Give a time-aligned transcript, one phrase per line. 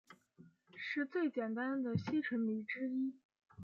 [0.75, 3.13] 是最简单的烯醇醚之一。